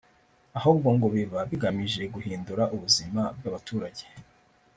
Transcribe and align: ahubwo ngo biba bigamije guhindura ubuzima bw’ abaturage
ahubwo 0.57 0.87
ngo 0.95 1.07
biba 1.13 1.39
bigamije 1.49 2.01
guhindura 2.13 2.63
ubuzima 2.75 3.21
bw’ 3.37 3.43
abaturage 3.49 4.03